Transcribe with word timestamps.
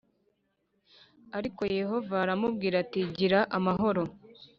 Ariko 1.37 1.61
yehova 1.79 2.15
aramubwira 2.23 2.75
ati 2.83 2.99
gira 3.15 3.39
amahoro 3.57 4.03